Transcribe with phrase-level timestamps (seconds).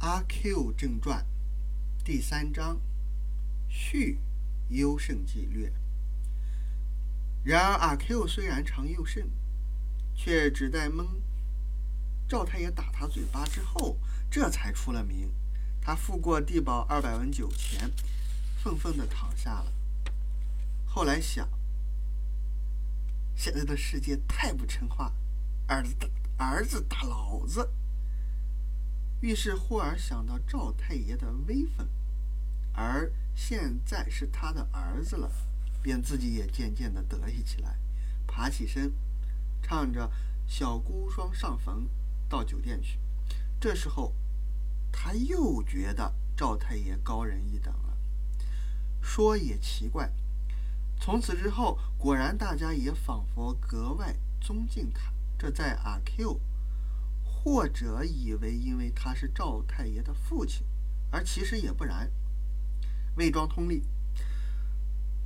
[0.00, 1.26] 阿 Q 正传
[2.02, 2.80] 第三章
[3.68, 4.18] 续
[4.70, 5.70] 优胜计略。
[7.44, 9.30] 然而阿 Q 虽然常优胜，
[10.14, 11.20] 却只在蒙
[12.26, 13.98] 赵太爷打他嘴巴之后，
[14.30, 15.30] 这才出了名。
[15.82, 17.92] 他付过地保二百文酒钱，
[18.56, 19.70] 愤愤地躺下了。
[20.86, 21.46] 后来想，
[23.36, 25.12] 现在的世界太不成话，
[25.66, 25.94] 儿子
[26.38, 27.68] 儿子打老子。
[29.20, 31.86] 于是忽而想到赵太爷的威风，
[32.72, 35.30] 而现在是他的儿子了，
[35.82, 37.78] 便自己也渐渐的得意起来，
[38.26, 38.92] 爬起身，
[39.62, 40.06] 唱着
[40.46, 41.74] 《小孤孀上坟》
[42.28, 42.98] 到酒店去。
[43.60, 44.14] 这时候，
[44.90, 47.98] 他又觉得赵太爷高人一等了。
[49.02, 50.10] 说也奇怪，
[50.98, 55.12] 从此之后，果然大家也仿佛格外尊敬他。
[55.38, 56.40] 这在阿 Q。
[57.42, 60.66] 或者以为因为他是赵太爷的父亲，
[61.10, 62.10] 而其实也不然。
[63.16, 63.82] 魏庄通例：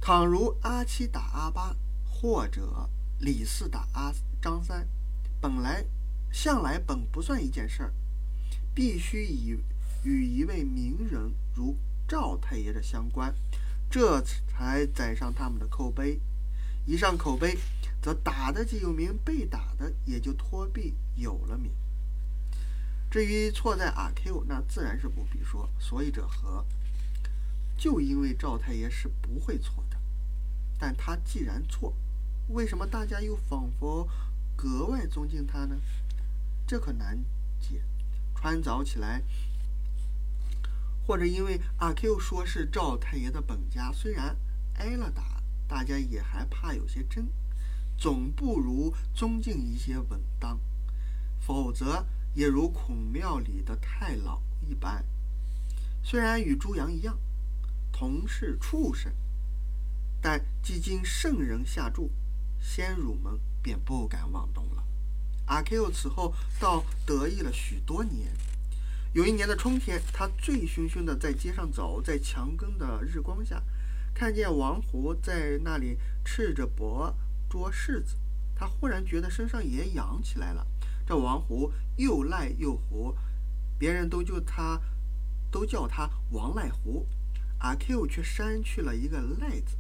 [0.01, 2.89] 倘如阿七打阿八，或者
[3.19, 4.89] 李四打阿张三，
[5.41, 5.85] 本来
[6.31, 7.93] 向来本不算一件事儿，
[8.73, 9.59] 必须以
[10.05, 13.35] 与一位名人如赵太爷的相关，
[13.91, 16.21] 这才载上他们的口碑。
[16.87, 17.59] 一上口碑，
[18.01, 21.73] 则打的既有名，被打的也就托币有了名。
[23.15, 25.71] 至于错在阿 Q，那自然是不必说。
[25.79, 26.67] 所以者何？
[27.77, 29.97] 就因为赵太爷是不会错的。
[30.81, 31.95] 但他既然错，
[32.49, 34.09] 为什么大家又仿佛
[34.57, 35.77] 格外尊敬他呢？
[36.67, 37.25] 这可难
[37.61, 37.83] 解。
[38.35, 39.23] 穿凿起来，
[41.07, 44.37] 或者因为阿 Q 说是赵太爷的本家，虽然
[44.79, 47.29] 挨了打，大家也还怕有些真，
[47.97, 50.59] 总不如尊敬一些稳当。
[51.39, 52.05] 否则。
[52.35, 55.05] 也如孔庙里的太老一般，
[56.03, 57.17] 虽然与猪羊一样，
[57.93, 59.13] 同是畜生，
[60.21, 62.11] 但既经圣人下注，
[62.61, 64.85] 先儒们便不敢妄动了。
[65.47, 68.33] 阿 Q 此后倒得意了许多年。
[69.13, 73.63] 有一年的春天，他醉醺醺的在街上走，在墙根的日光下，
[74.13, 77.15] 看见王胡在那里赤着脖
[77.49, 78.17] 捉柿子，
[78.57, 80.67] 他忽然觉得身上也痒起来了。
[81.07, 83.15] 这王胡又赖又胡，
[83.79, 84.81] 别人都叫他，
[85.51, 87.07] 都叫他王赖胡，
[87.59, 89.77] 阿 Q 却删去了一个赖字，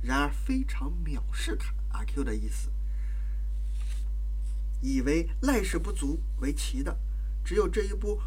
[0.00, 1.74] 然而非常藐视他。
[1.90, 2.70] 阿 Q 的意思，
[4.80, 6.98] 以为赖是不足为奇的，
[7.44, 8.20] 只有这一部，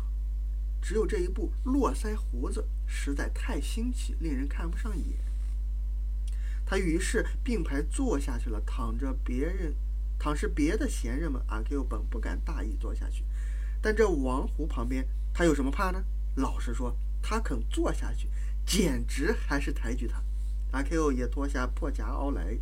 [0.81, 5.19] 只有这一部络腮胡子实在太新奇，令人看不上眼。
[6.65, 9.75] 他于是并排坐下去了，躺着别人。
[10.21, 13.25] 倘是别的闲人们，阿 Q 本不敢大意坐下去，
[13.81, 16.03] 但这王胡旁边，他有什么怕呢？
[16.35, 18.29] 老实说，他肯坐下去，
[18.63, 20.21] 简直还是抬举他。
[20.73, 22.55] 阿 Q 也脱下破夹袄来，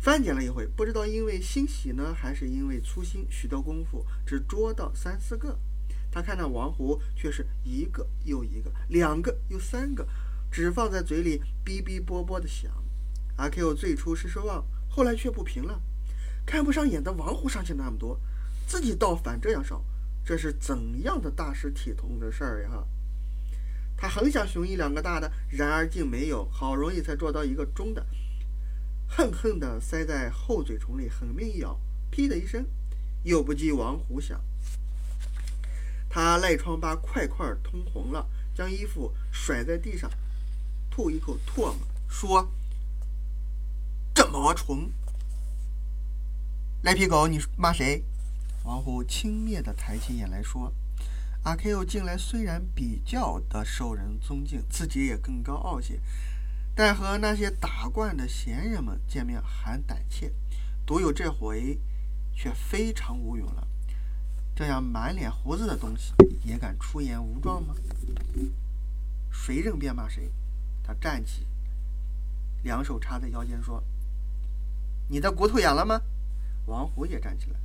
[0.00, 5.56] 翻捡了一回，不知道因为欣喜呢，还是因为粗心，许多功夫只捉到三四个。
[6.10, 10.04] 他看到王胡却是一个又一个，两个又三个，
[10.50, 12.72] 只放在嘴里哔哔啵啵的响。
[13.36, 15.80] 阿 Q 最初是失望，后来却不平了。
[16.46, 18.20] 看不上眼的王虎上去那么多，
[18.66, 19.82] 自己倒反这样少，
[20.24, 22.84] 这是怎样的大师体统的事儿呀？
[23.96, 28.04] 他很想雄一两个大的，然而竟没有，好容易才捉到一个中的，
[29.06, 31.78] 恨恨地塞在后嘴唇里，狠命一咬，
[32.10, 32.66] 噼的一声，
[33.22, 34.40] 又不及王虎响。
[36.10, 40.10] 他赖疮疤块块通红了，将衣服甩在地上，
[40.90, 41.76] 吐一口唾沫，
[42.08, 42.48] 说
[44.14, 44.90] ：“这毛虫！”
[46.84, 48.04] 赖皮狗，你骂谁？
[48.64, 50.70] 王虎轻蔑地抬起眼来说
[51.42, 55.98] ：“阿 Q 近来虽然比较的受人尊敬，自己也更高傲些，
[56.74, 60.30] 但和那些打惯的闲人们见面还胆怯，
[60.84, 61.78] 独有这回
[62.34, 63.66] 却非常无勇了。
[64.54, 66.12] 这样满脸胡子的东西
[66.44, 67.74] 也敢出言无状吗？
[69.32, 70.30] 谁认便骂谁。”
[70.84, 71.46] 他站起，
[72.62, 73.82] 两手插在腰间说
[75.08, 76.02] ：“你的骨头痒了吗？”
[76.66, 77.56] 王虎也站起来，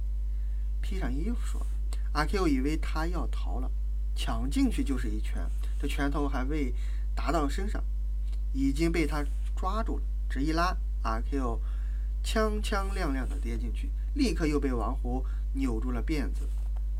[0.82, 1.66] 披上衣服说
[2.12, 3.72] ：“阿 Q 以为他要逃了，
[4.16, 5.50] 抢进去就是一拳，
[5.80, 6.74] 这拳头还未
[7.16, 7.84] 打到身上，
[8.52, 9.24] 已经被他
[9.56, 10.04] 抓住了。
[10.30, 11.62] 只一拉，阿 Q
[12.24, 16.50] 锵锵亮亮的跌进去，立刻又被王虎扭住了辫子，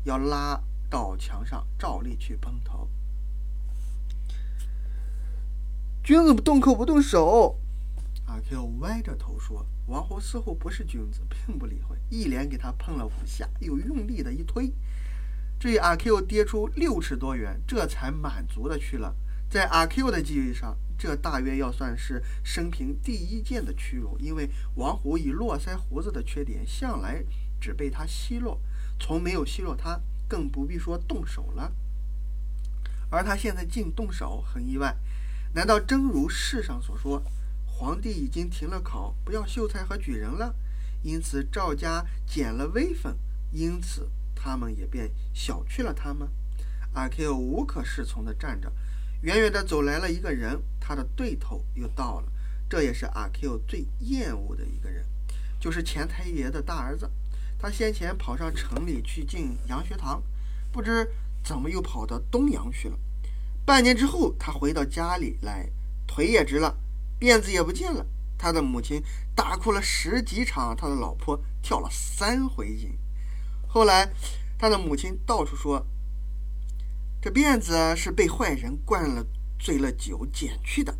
[0.04, 0.58] 要拉
[0.88, 2.88] 到墙上，照例去碰头。
[6.02, 7.59] 君子不动口不动手。”
[8.30, 14.72] 阿 Q 歪着头说：“王胡似乎不是君子，并不理会，一连给他碰了五下，又用力的一推，
[15.58, 19.16] 至于阿 Q 跌出六尺多远，这才满足的去了。
[19.48, 27.24] 在阿 Q 的记忆上，这大约要算是生平第一件的屈辱，因为王虎以络腮胡子的缺点，向来
[27.60, 28.60] 只被他奚落，
[29.00, 31.72] 从没有奚落他，更不必说动手了。
[33.10, 34.96] 而他现在竟动手，很意外。
[35.52, 37.20] 难道真如世上所说，
[37.80, 40.54] 皇帝已经停了考，不要秀才和举人了？
[41.02, 43.16] 因此赵家减了威风，
[43.52, 46.28] 因此他们也便小觑了他们？
[46.92, 48.70] 阿 Q 无可适从地站着，
[49.22, 52.30] 远远地走来了一个人，他的对头又到了。
[52.68, 55.06] 这也是阿 Q 最厌恶的一个人，
[55.58, 57.10] 就是钱太爷的大儿子。
[57.58, 60.22] 他先前跑上城里去进洋学堂，
[60.70, 61.10] 不知
[61.42, 62.98] 怎么又跑到东洋去了。
[63.64, 65.70] 半年之后，他回到家里来，
[66.06, 66.76] 腿也直了，
[67.20, 68.04] 辫子也不见了。
[68.38, 69.02] 他的母亲
[69.36, 72.98] 大哭了十几场，他的老婆跳了三回井。
[73.68, 74.10] 后来，
[74.58, 75.86] 他的母亲到处说，
[77.20, 79.26] 这辫子是被坏人灌了
[79.58, 80.96] 醉了酒剪去的，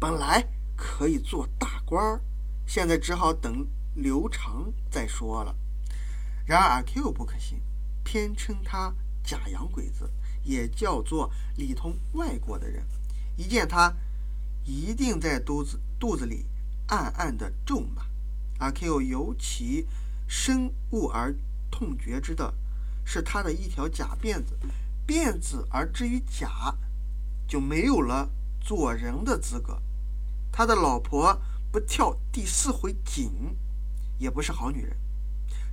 [0.00, 0.44] 本来
[0.76, 2.20] 可以做大官儿，
[2.66, 5.54] 现在只好等留长再说了。
[6.44, 7.62] 然而阿 Q 不可信，
[8.02, 10.10] 偏称他假洋鬼子。
[10.42, 12.82] 也叫做里通外国的人，
[13.36, 13.94] 一见他，
[14.64, 16.46] 一定在肚子肚子里
[16.88, 18.02] 暗暗的咒骂。
[18.58, 19.86] 阿 Q 尤其
[20.28, 21.34] 深恶而
[21.70, 22.54] 痛绝之的
[23.04, 24.58] 是他的一条假辫子，
[25.06, 26.76] 辫子而至于假，
[27.48, 28.30] 就没有了
[28.60, 29.80] 做人的资格。
[30.52, 31.40] 他的老婆
[31.72, 33.56] 不跳第四回井，
[34.18, 34.96] 也不是好女人。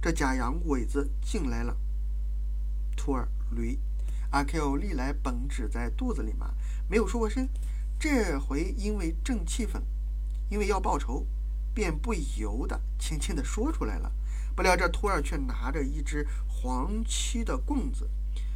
[0.01, 1.75] 这假洋鬼子进来了，
[2.95, 3.77] 徒儿驴。
[4.31, 6.53] 阿 Q 历来本只在肚子里骂，
[6.89, 7.47] 没有说过声。
[7.99, 9.83] 这回因为正气愤，
[10.49, 11.25] 因为要报仇，
[11.73, 14.11] 便不由得轻轻地说出来了。
[14.55, 18.09] 不料这徒儿却拿着一只黄漆的棍子，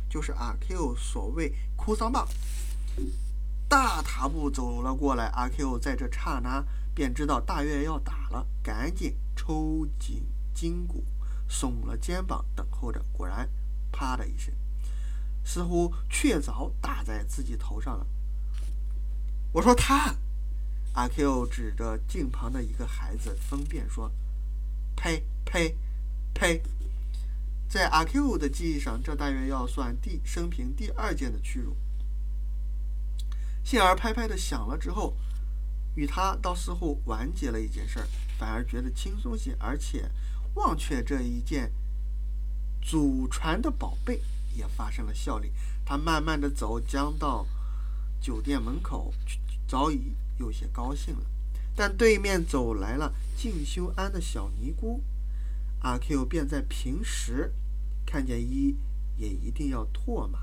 [0.09, 2.27] 就是阿 Q 所谓哭丧棒，
[3.67, 5.25] 大踏步走了过来。
[5.27, 10.23] 阿 Q 在这刹那便知道大约要打了，赶紧抽紧
[10.53, 11.03] 筋骨，
[11.49, 13.03] 耸了肩膀，等候着。
[13.11, 13.49] 果然，
[13.91, 14.53] 啪的一声。
[15.43, 18.05] 似乎确凿打在自己头上了。
[19.53, 20.15] 我说他，
[20.94, 24.12] 阿 Q 指着近旁的一个孩子分辨说
[24.95, 25.75] ：“呸呸
[26.33, 26.62] 呸！”
[27.68, 31.75] 在阿 Q 的记忆上，这大约要算第生平第二件的屈辱。
[33.63, 35.15] 幸而拍拍的响了之后，
[35.95, 38.07] 与他倒似乎完结了一件事儿，
[38.38, 40.09] 反而觉得轻松些，而且
[40.56, 41.71] 忘却这一件
[42.81, 44.21] 祖传的宝贝。
[44.53, 45.50] 也发生了效力。
[45.86, 47.48] 他慢慢的走，将到
[48.21, 49.12] 酒店门口，
[49.68, 51.25] 早已有些高兴了。
[51.75, 55.01] 但对面走来了静修庵的小尼姑，
[55.79, 57.51] 阿 Q 便在平时
[58.06, 58.75] 看见一
[59.18, 60.39] 也一定要唾骂，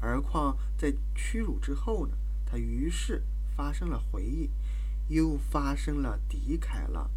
[0.00, 2.16] 而况在屈辱之后呢？
[2.46, 3.22] 他于是
[3.56, 4.50] 发生了回忆，
[5.08, 7.10] 又发生了敌凯了。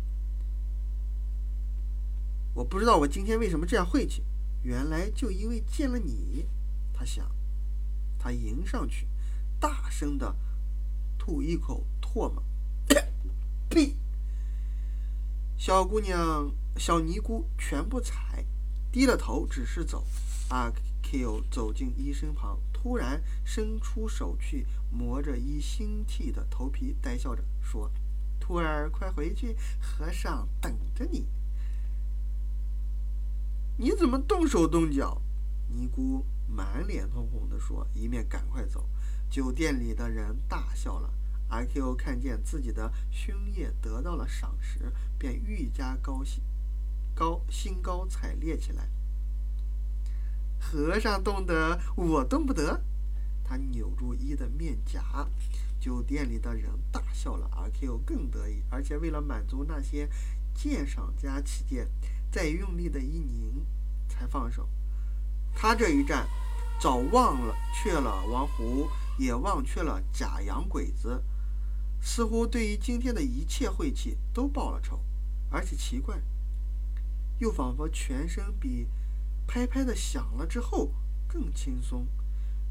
[2.53, 4.24] 我不知道我今天为什么这样晦气。
[4.63, 6.48] 原来就因为见了你，
[6.91, 7.30] 他想，
[8.18, 9.07] 他迎上去，
[9.59, 10.35] 大声的
[11.17, 12.43] 吐一口唾沫，
[13.69, 13.95] 呸！
[15.57, 18.45] 小姑娘、小尼姑全不睬，
[18.91, 20.05] 低了头，只是走。
[20.49, 20.71] 阿
[21.01, 27.91] Q 走进医生旁，突然伸出手去磨着医星剃的头皮，呆笑着说
[28.39, 31.27] ：“徒儿，快回去，和尚等着你。”
[33.77, 35.21] 你怎么动手动脚？
[35.67, 38.88] 尼姑满脸通红地说，一面赶快走。
[39.29, 41.12] 酒店里的人大笑了。
[41.50, 46.44] 阿 Q 看见自己的勋业得到了赏识，便愈加高兴，
[47.13, 48.89] 高兴高采烈起来。
[50.60, 52.82] 和尚动得，我动不得。
[53.44, 55.27] 他扭住一的面颊。
[55.79, 57.48] 酒店里的人大笑了。
[57.51, 60.10] 阿 Q 更得意，而且为了满足那些
[60.55, 61.88] 鉴赏家起见。
[62.32, 63.65] 再用力的一拧，
[64.10, 64.67] 才放手。
[65.53, 66.27] 他这一战，
[66.82, 71.24] 早忘了却了王胡，也忘却了假洋鬼子，
[72.01, 75.00] 似乎对于今天的一切晦气都报了仇。
[75.50, 76.22] 而且奇怪，
[77.39, 78.88] 又仿佛全身比
[79.48, 80.91] 拍拍的响了之后
[81.27, 82.07] 更轻松，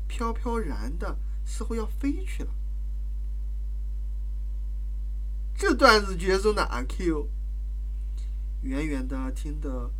[0.06, 2.50] 飘飘然的，似乎要飞去了。
[5.56, 7.28] 这段子绝中的阿 Q。
[8.62, 9.90] 远远的听得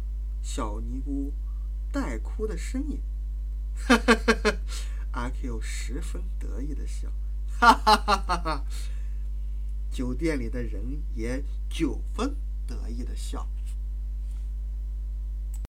[0.41, 1.35] 小尼姑
[1.93, 2.99] 带哭的声音，
[3.75, 4.57] 哈哈哈哈
[5.15, 7.09] 阿 Q 十分得意的笑，
[7.61, 8.65] 哈哈哈哈哈。
[9.93, 13.49] 酒店里的人也九分得意的笑。